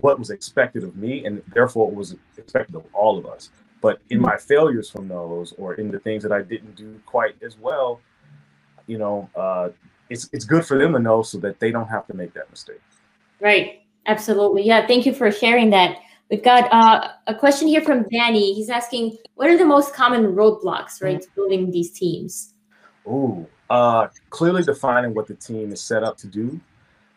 what 0.00 0.18
was 0.18 0.30
expected 0.30 0.84
of 0.84 0.96
me 0.96 1.24
and 1.24 1.42
therefore 1.54 1.90
it 1.90 1.94
was 1.94 2.16
expected 2.38 2.74
of 2.74 2.84
all 2.92 3.18
of 3.18 3.26
us. 3.26 3.50
But 3.80 4.00
in 4.10 4.20
my 4.20 4.36
failures 4.36 4.88
from 4.88 5.08
those 5.08 5.52
or 5.58 5.74
in 5.74 5.90
the 5.90 5.98
things 5.98 6.22
that 6.22 6.32
i 6.32 6.40
didn't 6.40 6.76
do 6.76 7.00
quite 7.04 7.34
as 7.42 7.58
well 7.58 8.00
you 8.86 8.96
know 8.96 9.28
uh, 9.34 9.70
it's 10.08 10.28
it's 10.32 10.44
good 10.44 10.64
for 10.64 10.78
them 10.78 10.92
to 10.92 10.98
know 10.98 11.22
so 11.22 11.38
that 11.38 11.58
they 11.58 11.70
don't 11.70 11.88
have 11.88 12.06
to 12.06 12.14
make 12.14 12.32
that 12.34 12.48
mistake. 12.50 12.80
Right. 13.40 13.82
Absolutely. 14.06 14.62
Yeah 14.62 14.86
thank 14.86 15.04
you 15.04 15.14
for 15.14 15.30
sharing 15.30 15.70
that 15.70 15.98
we've 16.32 16.42
got 16.42 16.72
uh, 16.72 17.12
a 17.28 17.34
question 17.34 17.68
here 17.68 17.82
from 17.82 18.04
danny 18.08 18.52
he's 18.52 18.70
asking 18.70 19.16
what 19.36 19.48
are 19.48 19.56
the 19.56 19.64
most 19.64 19.94
common 19.94 20.34
roadblocks 20.34 21.00
right 21.00 21.22
to 21.22 21.28
building 21.36 21.70
these 21.70 21.92
teams 21.92 22.54
Ooh, 23.06 23.46
uh, 23.68 24.08
clearly 24.30 24.62
defining 24.62 25.14
what 25.14 25.26
the 25.28 25.34
team 25.34 25.72
is 25.72 25.80
set 25.80 26.02
up 26.02 26.16
to 26.18 26.26
do 26.26 26.60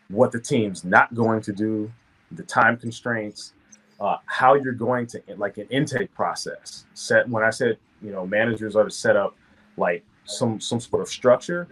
what 0.09 0.31
the 0.31 0.39
team's 0.39 0.83
not 0.83 1.13
going 1.15 1.41
to 1.41 1.53
do, 1.53 1.91
the 2.31 2.43
time 2.43 2.77
constraints, 2.77 3.53
uh, 3.99 4.17
how 4.25 4.55
you're 4.55 4.73
going 4.73 5.07
to 5.07 5.21
like 5.37 5.57
an 5.57 5.67
intake 5.69 6.13
process. 6.13 6.85
Set 6.93 7.27
when 7.29 7.43
I 7.43 7.49
said 7.49 7.77
you 8.01 8.11
know 8.11 8.25
managers 8.25 8.75
are 8.75 8.83
to 8.83 8.91
set 8.91 9.15
up 9.15 9.35
like 9.77 10.03
some 10.25 10.59
some 10.59 10.79
sort 10.79 11.01
of 11.01 11.07
structure. 11.07 11.67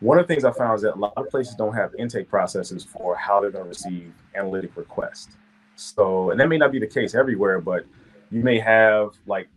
One 0.00 0.18
of 0.18 0.28
the 0.28 0.32
things 0.32 0.44
I 0.44 0.52
found 0.52 0.76
is 0.76 0.82
that 0.82 0.94
a 0.94 0.98
lot 0.98 1.12
of 1.16 1.28
places 1.28 1.56
don't 1.56 1.74
have 1.74 1.92
intake 1.96 2.28
processes 2.28 2.84
for 2.84 3.16
how 3.16 3.40
they're 3.40 3.50
going 3.50 3.64
to 3.64 3.68
receive 3.68 4.12
analytic 4.36 4.76
requests. 4.76 5.36
So, 5.78 6.30
and 6.30 6.40
that 6.40 6.48
may 6.48 6.58
not 6.58 6.72
be 6.72 6.80
the 6.80 6.86
case 6.86 7.14
everywhere, 7.14 7.60
but 7.60 7.86
you 8.30 8.42
may 8.42 8.58
have 8.58 9.12
like 9.26 9.48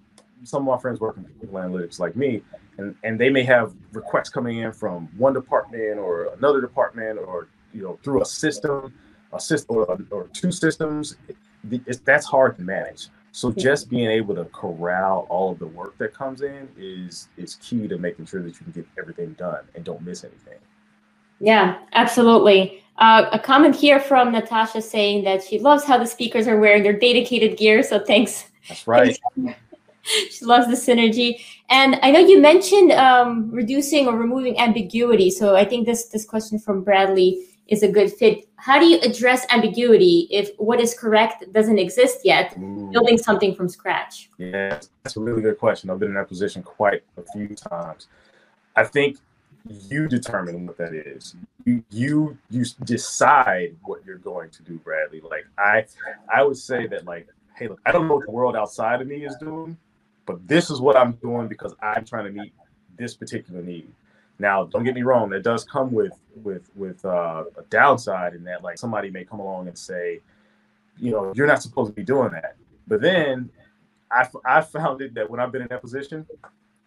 some 0.43 0.67
of 0.67 0.73
my 0.73 0.79
friends 0.79 0.99
working 0.99 1.25
in 1.25 1.31
Google 1.39 1.59
Analytics 1.59 1.99
like 1.99 2.15
me, 2.15 2.43
and, 2.77 2.95
and 3.03 3.19
they 3.19 3.29
may 3.29 3.43
have 3.43 3.73
requests 3.91 4.29
coming 4.29 4.59
in 4.59 4.71
from 4.71 5.09
one 5.17 5.33
department 5.33 5.97
or 5.97 6.25
another 6.37 6.61
department 6.61 7.17
or 7.17 7.47
you 7.73 7.81
know 7.81 7.99
through 8.03 8.21
a 8.21 8.25
system, 8.25 8.93
a 9.33 9.39
system 9.39 9.77
or, 9.77 9.99
or 10.11 10.27
two 10.27 10.51
systems, 10.51 11.15
it's, 11.71 11.99
that's 11.99 12.25
hard 12.25 12.55
to 12.57 12.61
manage. 12.61 13.07
So 13.31 13.51
just 13.51 13.89
being 13.89 14.11
able 14.11 14.35
to 14.35 14.45
corral 14.45 15.25
all 15.29 15.51
of 15.51 15.59
the 15.59 15.67
work 15.67 15.97
that 15.97 16.13
comes 16.13 16.41
in 16.41 16.69
is 16.77 17.29
is 17.35 17.55
key 17.55 17.87
to 17.87 17.97
making 17.97 18.25
sure 18.27 18.43
that 18.43 18.49
you 18.49 18.63
can 18.63 18.71
get 18.71 18.87
everything 18.99 19.33
done 19.33 19.63
and 19.73 19.83
don't 19.83 20.01
miss 20.01 20.23
anything. 20.23 20.59
Yeah, 21.41 21.79
absolutely. 21.93 22.83
Uh, 22.97 23.27
a 23.31 23.39
comment 23.39 23.75
here 23.75 23.99
from 23.99 24.31
Natasha 24.31 24.81
saying 24.81 25.23
that 25.23 25.43
she 25.43 25.57
loves 25.57 25.83
how 25.83 25.97
the 25.97 26.05
speakers 26.05 26.47
are 26.47 26.59
wearing 26.59 26.83
their 26.83 26.97
Datacated 26.97 27.57
gear. 27.57 27.81
So 27.81 27.99
thanks. 27.99 28.45
That's 28.69 28.87
right. 28.87 29.17
she 30.03 30.45
loves 30.45 30.67
the 30.67 30.75
synergy. 30.75 31.41
And 31.69 31.97
I 32.03 32.11
know 32.11 32.19
you 32.19 32.39
mentioned 32.39 32.91
um, 32.91 33.49
reducing 33.51 34.07
or 34.07 34.15
removing 34.17 34.59
ambiguity. 34.59 35.31
So 35.31 35.55
I 35.55 35.65
think 35.65 35.87
this 35.87 36.09
this 36.09 36.25
question 36.25 36.59
from 36.59 36.83
Bradley 36.83 37.47
is 37.67 37.81
a 37.81 37.87
good 37.87 38.11
fit. 38.11 38.47
How 38.57 38.79
do 38.79 38.85
you 38.85 38.99
address 38.99 39.47
ambiguity 39.49 40.27
if 40.29 40.51
what 40.57 40.79
is 40.79 40.93
correct 40.93 41.51
doesn't 41.53 41.79
exist 41.79 42.19
yet, 42.23 42.55
Ooh. 42.59 42.89
building 42.91 43.17
something 43.17 43.55
from 43.55 43.67
scratch? 43.69 44.29
Yeah, 44.37 44.79
that's 45.03 45.15
a 45.15 45.19
really 45.19 45.41
good 45.41 45.57
question. 45.57 45.89
I've 45.89 45.97
been 45.97 46.09
in 46.09 46.15
that 46.15 46.27
position 46.27 46.61
quite 46.61 47.03
a 47.17 47.23
few 47.31 47.55
times. 47.55 48.07
I 48.75 48.83
think 48.83 49.17
you 49.67 50.07
determine 50.07 50.65
what 50.65 50.77
that 50.77 50.93
is. 50.93 51.35
You 51.65 51.83
you 51.91 52.37
you 52.49 52.65
decide 52.83 53.75
what 53.83 54.05
you're 54.05 54.17
going 54.17 54.49
to 54.51 54.63
do, 54.63 54.77
Bradley. 54.79 55.21
Like 55.21 55.45
I 55.57 55.85
I 56.33 56.43
would 56.43 56.57
say 56.57 56.87
that 56.87 57.05
like, 57.05 57.27
hey, 57.55 57.67
look, 57.67 57.79
I 57.85 57.91
don't 57.91 58.07
know 58.07 58.15
what 58.15 58.25
the 58.25 58.31
world 58.31 58.55
outside 58.55 59.01
of 59.01 59.07
me 59.07 59.25
is 59.25 59.35
doing, 59.37 59.77
but 60.25 60.47
this 60.47 60.69
is 60.69 60.81
what 60.81 60.97
I'm 60.97 61.13
doing 61.13 61.47
because 61.47 61.75
I'm 61.81 62.05
trying 62.05 62.25
to 62.25 62.31
meet 62.31 62.53
this 62.97 63.13
particular 63.13 63.61
need. 63.61 63.91
Now, 64.39 64.63
don't 64.63 64.83
get 64.83 64.95
me 64.95 65.03
wrong, 65.03 65.29
that 65.29 65.43
does 65.43 65.63
come 65.63 65.91
with 65.91 66.13
with 66.43 66.69
with 66.75 67.03
uh, 67.05 67.43
a 67.57 67.61
downside 67.69 68.33
in 68.33 68.43
that 68.45 68.63
like 68.63 68.79
somebody 68.79 69.11
may 69.11 69.23
come 69.23 69.39
along 69.39 69.67
and 69.67 69.77
say, 69.77 70.21
you 70.97 71.11
know, 71.11 71.31
you're 71.35 71.47
not 71.47 71.61
supposed 71.61 71.91
to 71.91 71.95
be 71.95 72.03
doing 72.03 72.31
that. 72.31 72.55
But 72.87 73.01
then 73.01 73.51
I 74.11 74.27
I 74.43 74.61
found 74.61 75.01
it 75.01 75.13
that 75.13 75.29
when 75.29 75.39
I've 75.39 75.51
been 75.51 75.61
in 75.61 75.67
that 75.67 75.81
position, 75.81 76.25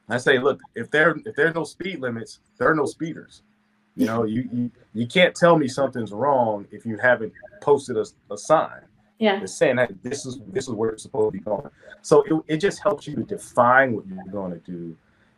I 0.09 0.19
say, 0.19 0.39
look, 0.39 0.61
if 0.75 0.91
there 0.91 1.17
if 1.25 1.35
there 1.35 1.49
are 1.49 1.53
no 1.53 1.65
speed 1.65 2.01
limits, 2.01 2.41
there 2.59 2.71
are 2.71 2.75
no 2.75 2.87
speeders. 2.87 3.43
You 3.97 4.07
know, 4.07 4.25
you 4.25 4.49
you, 4.53 4.71
you 4.93 5.07
can't 5.07 5.35
tell 5.35 5.57
me 5.57 5.69
something's 5.69 6.13
wrong 6.13 6.67
if 6.71 6.85
you 6.85 6.99
haven't 6.99 7.33
posted 7.63 7.97
a, 7.97 8.05
a 8.33 8.37
sign. 8.37 8.83
Yeah. 9.19 9.41
It's 9.41 9.55
saying 9.55 9.77
that 9.77 9.93
this 10.03 10.27
is 10.27 10.41
this 10.49 10.69
is 10.69 10.75
where 10.75 10.91
it's 10.91 11.03
supposed 11.03 11.33
to 11.33 11.39
be 11.39 11.45
going. 11.45 11.71
So 12.03 12.23
it, 12.23 12.55
it 12.55 12.57
just 12.59 12.83
helps 12.83 13.07
you 13.07 13.15
to 13.17 13.23
define 13.23 13.95
what 13.95 14.07
you're 14.07 14.25
going 14.31 14.53
to 14.53 14.59
do. 14.59 14.97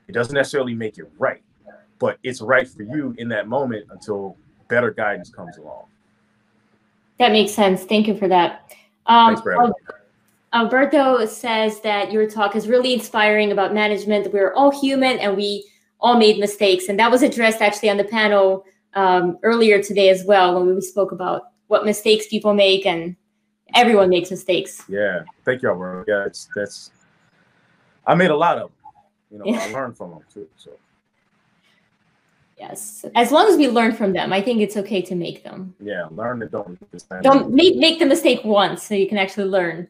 It 0.08 0.12
doesn't 0.12 0.34
necessarily 0.34 0.74
make 0.74 0.98
it 0.98 1.08
right 1.18 1.42
but 1.98 2.18
it's 2.22 2.40
right 2.40 2.68
for 2.68 2.82
you 2.82 3.14
in 3.18 3.28
that 3.28 3.48
moment 3.48 3.86
until 3.90 4.36
better 4.68 4.90
guidance 4.90 5.30
comes 5.30 5.56
along. 5.58 5.84
That 7.18 7.32
makes 7.32 7.52
sense. 7.52 7.84
Thank 7.84 8.06
you 8.06 8.16
for 8.16 8.28
that. 8.28 8.72
Um, 9.06 9.36
Thanks, 9.36 9.42
Alberto 10.56 11.26
says 11.26 11.80
that 11.82 12.10
your 12.10 12.26
talk 12.26 12.56
is 12.56 12.66
really 12.66 12.94
inspiring 12.94 13.52
about 13.52 13.74
management. 13.74 14.32
We're 14.32 14.54
all 14.54 14.70
human 14.70 15.18
and 15.18 15.36
we 15.36 15.68
all 16.00 16.16
made 16.16 16.38
mistakes. 16.38 16.88
And 16.88 16.98
that 16.98 17.10
was 17.10 17.22
addressed 17.22 17.60
actually 17.60 17.90
on 17.90 17.98
the 17.98 18.04
panel 18.04 18.64
um, 18.94 19.38
earlier 19.42 19.82
today 19.82 20.08
as 20.08 20.24
well 20.24 20.54
when 20.54 20.74
we 20.74 20.80
spoke 20.80 21.12
about 21.12 21.48
what 21.66 21.84
mistakes 21.84 22.26
people 22.28 22.54
make 22.54 22.86
and 22.86 23.16
everyone 23.74 24.08
makes 24.08 24.30
mistakes. 24.30 24.82
Yeah. 24.88 25.24
Thank 25.44 25.60
you, 25.60 25.68
Alberto. 25.68 26.10
Yeah, 26.10 26.24
it's 26.24 26.48
that's 26.56 26.90
I 28.06 28.14
made 28.14 28.30
a 28.30 28.36
lot 28.36 28.56
of 28.56 28.70
them. 28.70 28.92
You 29.30 29.38
know, 29.38 29.44
yeah. 29.44 29.60
I 29.60 29.72
learned 29.72 29.98
from 29.98 30.10
them 30.12 30.20
too. 30.32 30.48
So 30.56 30.70
Yes, 32.58 33.04
as 33.14 33.30
long 33.30 33.46
as 33.48 33.58
we 33.58 33.68
learn 33.68 33.92
from 33.92 34.14
them, 34.14 34.32
I 34.32 34.40
think 34.40 34.62
it's 34.62 34.78
okay 34.78 35.02
to 35.02 35.14
make 35.14 35.44
them. 35.44 35.74
Yeah, 35.78 36.06
learn 36.10 36.40
and 36.40 36.50
don't 36.50 36.78
don't 37.22 37.52
make 37.52 37.76
make 37.76 37.98
the 37.98 38.06
mistake 38.06 38.42
once, 38.44 38.82
so 38.82 38.94
you 38.94 39.06
can 39.06 39.18
actually 39.18 39.50
learn. 39.50 39.88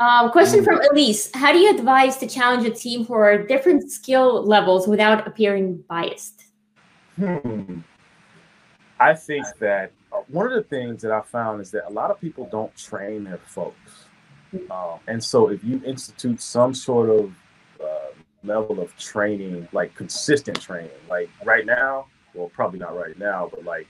Um, 0.00 0.30
question 0.30 0.60
mm. 0.60 0.64
from 0.64 0.80
Elise: 0.90 1.30
How 1.34 1.52
do 1.52 1.58
you 1.58 1.70
advise 1.70 2.16
to 2.18 2.26
challenge 2.26 2.66
a 2.66 2.70
team 2.70 3.04
for 3.04 3.46
different 3.46 3.90
skill 3.90 4.42
levels 4.42 4.88
without 4.88 5.26
appearing 5.26 5.84
biased? 5.88 6.44
Hmm. 7.16 7.80
I 8.98 9.14
think 9.14 9.46
that 9.60 9.92
uh, 10.12 10.20
one 10.28 10.46
of 10.46 10.52
the 10.52 10.62
things 10.62 11.02
that 11.02 11.12
I 11.12 11.20
found 11.20 11.60
is 11.60 11.70
that 11.72 11.88
a 11.88 11.92
lot 11.92 12.10
of 12.10 12.20
people 12.20 12.48
don't 12.50 12.74
train 12.76 13.24
their 13.24 13.38
folks, 13.38 14.06
mm. 14.52 14.68
um, 14.70 14.98
and 15.06 15.22
so 15.22 15.48
if 15.48 15.62
you 15.62 15.80
institute 15.84 16.40
some 16.40 16.74
sort 16.74 17.10
of 17.10 17.32
level 18.44 18.80
of 18.80 18.96
training, 18.96 19.66
like 19.72 19.94
consistent 19.94 20.60
training. 20.60 20.90
Like 21.08 21.30
right 21.44 21.66
now, 21.66 22.06
well, 22.34 22.50
probably 22.50 22.78
not 22.78 22.96
right 22.96 23.18
now, 23.18 23.48
but 23.50 23.64
like 23.64 23.88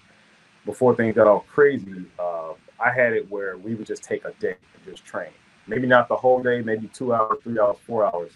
before 0.64 0.94
things 0.94 1.14
got 1.14 1.26
all 1.26 1.44
crazy, 1.52 2.04
uh, 2.18 2.52
I 2.80 2.92
had 2.92 3.12
it 3.12 3.30
where 3.30 3.56
we 3.56 3.75
would 3.75 3.87
just 3.87 4.02
take 4.02 4.25
a 4.25 4.32
day 4.32 4.56
and 4.75 4.84
just 4.84 5.04
train. 5.04 5.32
Maybe 5.66 5.87
not 5.87 6.09
the 6.09 6.16
whole 6.16 6.42
day, 6.42 6.61
maybe 6.61 6.88
two 6.88 7.14
hours, 7.14 7.38
three 7.42 7.59
hours, 7.59 7.76
four 7.87 8.04
hours. 8.04 8.33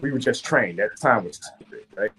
We 0.00 0.12
would 0.12 0.22
just 0.22 0.44
train. 0.44 0.76
That 0.76 0.96
time 1.00 1.24
was 1.24 1.40
secret, 1.58 1.86
right? 1.96 2.12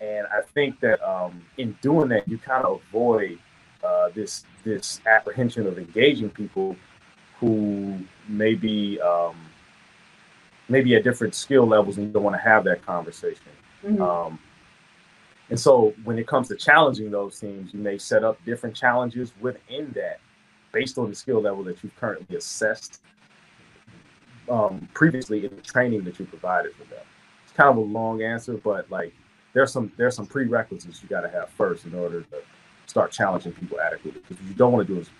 And 0.00 0.26
I 0.26 0.42
think 0.52 0.80
that 0.80 1.02
um, 1.02 1.44
in 1.56 1.76
doing 1.80 2.08
that, 2.10 2.28
you 2.28 2.38
kind 2.38 2.64
of 2.64 2.82
avoid 2.88 3.38
uh, 3.82 4.10
this 4.14 4.44
this 4.64 5.00
apprehension 5.06 5.66
of 5.66 5.78
engaging 5.78 6.30
people 6.30 6.76
who 7.38 7.98
may 8.28 8.54
be 8.54 9.00
um, 9.00 9.36
maybe 10.68 10.94
at 10.94 11.04
different 11.04 11.34
skill 11.34 11.66
levels 11.66 11.98
and 11.98 12.06
you 12.06 12.12
don't 12.12 12.22
want 12.22 12.36
to 12.36 12.42
have 12.42 12.64
that 12.64 12.84
conversation. 12.84 13.42
Mm-hmm. 13.84 14.00
Um, 14.00 14.38
and 15.50 15.60
so 15.60 15.94
when 16.04 16.18
it 16.18 16.26
comes 16.26 16.48
to 16.48 16.56
challenging 16.56 17.10
those 17.10 17.38
teams, 17.38 17.74
you 17.74 17.80
may 17.80 17.98
set 17.98 18.24
up 18.24 18.42
different 18.44 18.74
challenges 18.74 19.32
within 19.40 19.92
that 19.94 20.20
based 20.72 20.98
on 20.98 21.10
the 21.10 21.14
skill 21.14 21.40
level 21.40 21.62
that 21.64 21.82
you've 21.82 21.94
currently 21.96 22.36
assessed 22.36 23.02
um, 24.48 24.88
previously 24.94 25.44
in 25.44 25.54
the 25.54 25.62
training 25.62 26.04
that 26.04 26.18
you 26.18 26.26
provided 26.26 26.74
for 26.74 26.84
them. 26.84 27.04
It's 27.44 27.52
kind 27.52 27.70
of 27.70 27.76
a 27.76 27.80
long 27.80 28.22
answer, 28.22 28.54
but 28.54 28.90
like 28.90 29.12
there's 29.52 29.72
some 29.72 29.92
there's 29.96 30.16
some 30.16 30.26
prerequisites 30.26 31.02
you 31.02 31.08
got 31.08 31.22
to 31.22 31.28
have 31.28 31.50
first 31.50 31.86
in 31.86 31.94
order 31.94 32.22
to 32.22 32.42
start 32.86 33.12
challenging 33.12 33.52
people 33.52 33.80
adequately. 33.80 34.20
Because 34.20 34.38
what 34.38 34.48
you 34.48 34.54
don't 34.54 34.72
want 34.72 34.86
to 34.86 34.94
do 34.94 35.00
is 35.00 35.10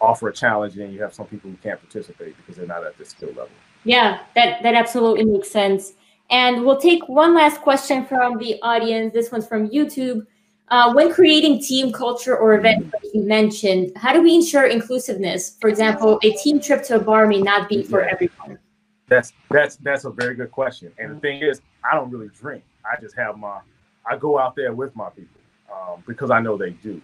offer 0.00 0.28
a 0.28 0.32
challenge 0.32 0.74
and 0.74 0.82
then 0.82 0.92
you 0.92 1.00
have 1.00 1.14
some 1.14 1.26
people 1.26 1.50
who 1.50 1.56
can't 1.56 1.80
participate 1.80 2.36
because 2.36 2.56
they're 2.56 2.66
not 2.66 2.84
at 2.84 2.96
the 2.98 3.04
skill 3.04 3.28
level. 3.30 3.48
Yeah, 3.84 4.20
that 4.34 4.62
that 4.62 4.74
absolutely 4.74 5.24
makes 5.24 5.50
sense. 5.50 5.94
And 6.30 6.64
we'll 6.64 6.80
take 6.80 7.08
one 7.08 7.34
last 7.34 7.60
question 7.60 8.04
from 8.04 8.38
the 8.38 8.60
audience. 8.62 9.12
This 9.12 9.30
one's 9.30 9.46
from 9.46 9.68
YouTube. 9.70 10.26
Uh, 10.68 10.92
when 10.92 11.12
creating 11.12 11.62
team 11.62 11.92
culture 11.92 12.36
or 12.36 12.54
event 12.54 12.92
like 12.92 13.14
you 13.14 13.22
mentioned, 13.22 13.92
how 13.96 14.12
do 14.12 14.20
we 14.20 14.34
ensure 14.34 14.66
inclusiveness? 14.66 15.56
For 15.60 15.68
example, 15.68 16.18
a 16.24 16.32
team 16.32 16.58
trip 16.58 16.82
to 16.84 16.96
a 16.96 16.98
bar 16.98 17.28
may 17.28 17.40
not 17.40 17.68
be 17.68 17.84
for 17.84 18.02
everyone. 18.02 18.58
That's 19.08 19.32
that's 19.50 19.76
that's 19.76 20.04
a 20.04 20.10
very 20.10 20.34
good 20.34 20.50
question. 20.50 20.92
And 20.98 21.16
the 21.16 21.20
thing 21.20 21.42
is, 21.42 21.60
I 21.84 21.94
don't 21.94 22.10
really 22.10 22.30
drink. 22.38 22.64
I 22.84 23.00
just 23.00 23.16
have 23.16 23.38
my 23.38 23.60
I 24.08 24.16
go 24.16 24.38
out 24.38 24.56
there 24.56 24.72
with 24.72 24.94
my 24.96 25.10
people 25.10 25.40
um, 25.72 26.02
because 26.06 26.30
I 26.30 26.40
know 26.40 26.56
they 26.56 26.70
do. 26.70 27.00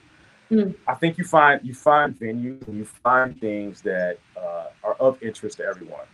Mm. 0.50 0.74
I 0.86 0.94
think 0.94 1.18
you 1.18 1.24
find 1.24 1.60
you 1.64 1.74
find 1.74 2.18
venues 2.18 2.66
and 2.68 2.76
you 2.76 2.84
find 2.84 3.40
things 3.40 3.80
that 3.82 4.18
uh, 4.36 4.66
are 4.84 4.94
of 4.94 5.22
interest 5.22 5.58
to 5.58 5.64
everyone. 5.64 6.06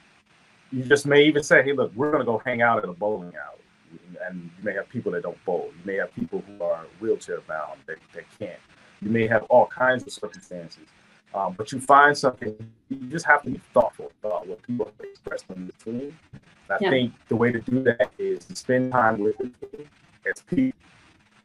You 0.70 0.84
just 0.84 1.06
may 1.06 1.24
even 1.24 1.42
say, 1.42 1.62
"Hey, 1.62 1.72
look, 1.72 1.92
we're 1.94 2.10
going 2.10 2.20
to 2.20 2.26
go 2.26 2.40
hang 2.44 2.62
out 2.62 2.78
at 2.78 2.84
a 2.84 2.92
bowling 2.92 3.32
alley," 3.34 4.18
and 4.26 4.50
you 4.58 4.64
may 4.64 4.74
have 4.74 4.88
people 4.88 5.12
that 5.12 5.22
don't 5.22 5.42
bowl. 5.44 5.70
You 5.78 5.84
may 5.84 5.96
have 5.96 6.14
people 6.14 6.42
who 6.46 6.62
are 6.62 6.84
wheelchair 7.00 7.40
bound 7.48 7.80
that, 7.86 7.96
that 8.14 8.24
can't. 8.38 8.60
You 9.00 9.10
may 9.10 9.26
have 9.26 9.44
all 9.44 9.66
kinds 9.66 10.04
of 10.04 10.12
circumstances. 10.12 10.84
Um, 11.34 11.54
but 11.56 11.72
you 11.72 11.80
find 11.80 12.16
something, 12.16 12.56
you 12.88 12.96
just 13.08 13.26
have 13.26 13.42
to 13.42 13.50
be 13.50 13.60
thoughtful 13.74 14.12
about 14.22 14.46
what 14.46 14.62
people 14.62 14.90
express 15.02 15.44
on 15.50 15.66
the 15.66 15.84
team. 15.84 16.18
I 16.70 16.76
yeah. 16.80 16.90
think 16.90 17.14
the 17.28 17.36
way 17.36 17.52
to 17.52 17.60
do 17.60 17.82
that 17.84 18.10
is 18.18 18.44
to 18.46 18.56
spend 18.56 18.92
time 18.92 19.18
with 19.18 19.36
the 19.38 19.66
team 19.66 19.88
as 20.30 20.42
people, 20.42 20.78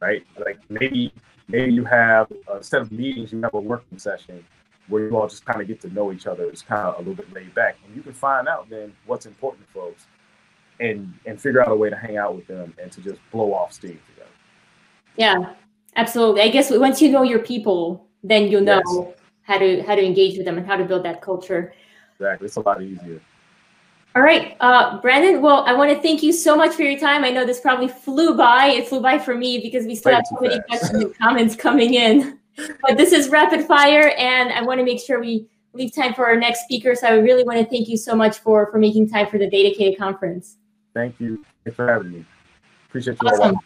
right? 0.02 0.26
Like 0.38 0.60
maybe 0.70 1.14
maybe 1.48 1.74
you 1.74 1.86
have 1.86 2.32
a 2.52 2.64
set 2.64 2.82
of 2.82 2.92
meetings, 2.92 3.32
you 3.32 3.42
have 3.42 3.54
a 3.54 3.60
working 3.60 3.98
session 3.98 4.44
where 4.88 5.08
you 5.08 5.18
all 5.18 5.28
just 5.28 5.46
kind 5.46 5.62
of 5.62 5.68
get 5.68 5.80
to 5.82 5.94
know 5.94 6.12
each 6.12 6.28
other. 6.28 6.44
It's 6.46 6.62
kind 6.62 6.88
of 6.88 6.96
a 6.96 6.98
little 7.00 7.16
bit 7.16 7.32
laid 7.34 7.54
back, 7.56 7.78
and 7.86 7.96
you 7.96 8.02
can 8.02 8.14
find 8.14 8.48
out 8.48 8.70
then 8.70 8.94
what's 9.06 9.26
important 9.26 9.66
to 9.68 9.74
folks, 9.74 10.06
and 10.80 11.14
and 11.26 11.40
figure 11.40 11.62
out 11.62 11.72
a 11.72 11.76
way 11.76 11.90
to 11.90 11.96
hang 11.96 12.18
out 12.18 12.36
with 12.36 12.48
them 12.48 12.74
and 12.82 12.92
to 12.92 13.02
just 13.02 13.20
blow 13.32 13.54
off 13.54 13.74
steam 13.74 14.00
together. 14.10 14.30
Yeah, 15.16 15.54
absolutely. 15.96 16.42
I 16.42 16.50
guess 16.50 16.72
once 16.72 17.02
you 17.02 17.12
know 17.12 17.24
your 17.24 17.40
people, 17.40 18.08
then 18.24 18.50
you'll 18.50 18.62
know 18.62 18.82
yes. 18.86 19.23
How 19.44 19.58
to 19.58 19.82
how 19.84 19.96
to 19.96 20.04
engage 20.04 20.38
with 20.38 20.46
them 20.46 20.58
and 20.58 20.66
how 20.66 20.76
to 20.76 20.86
build 20.86 21.04
that 21.04 21.22
culture. 21.22 21.74
Exactly, 22.20 22.46
it's 22.46 22.56
a 22.56 22.62
lot 22.62 22.82
easier. 22.82 23.22
All 24.16 24.22
right, 24.22 24.56
uh, 24.60 25.02
Brandon. 25.02 25.42
Well, 25.42 25.64
I 25.66 25.74
want 25.74 25.92
to 25.92 26.00
thank 26.00 26.22
you 26.22 26.32
so 26.32 26.56
much 26.56 26.76
for 26.76 26.84
your 26.84 27.00
time. 27.00 27.24
I 27.24 27.32
know 27.32 27.46
this 27.46 27.60
probably 27.60 27.88
flew 27.88 28.38
by. 28.38 28.68
It 28.68 28.88
flew 28.88 29.02
by 29.02 29.18
for 29.18 29.36
me 29.36 29.60
because 29.60 29.86
we 29.86 29.96
still 29.96 30.12
Way 30.12 30.16
have 30.18 30.26
so 30.28 30.38
many 30.40 30.62
questions 30.68 31.04
and 31.04 31.18
comments 31.18 31.56
coming 31.56 31.96
in. 31.96 32.38
But 32.84 32.98
this 32.98 33.12
is 33.12 33.30
rapid 33.30 33.66
fire, 33.66 34.14
and 34.18 34.52
I 34.52 34.62
want 34.62 34.80
to 34.80 34.86
make 34.86 35.02
sure 35.02 35.20
we 35.20 35.48
leave 35.74 35.96
time 35.96 36.14
for 36.14 36.28
our 36.28 36.36
next 36.36 36.62
speaker. 36.64 36.94
So 36.94 37.08
I 37.08 37.14
really 37.14 37.44
want 37.44 37.58
to 37.58 37.66
thank 37.66 37.88
you 37.88 37.98
so 37.98 38.16
much 38.16 38.38
for 38.40 38.72
for 38.72 38.78
making 38.78 39.10
time 39.10 39.28
for 39.28 39.40
the 39.40 39.50
Datacated 39.50 39.98
conference. 39.98 40.58
Thank 40.94 41.20
you. 41.20 41.44
Thanks 41.64 41.76
for 41.76 41.88
having 41.92 42.12
me. 42.12 42.26
Appreciate 42.88 43.18
you 43.22 43.30
awesome. 43.30 43.56
all. 43.56 43.64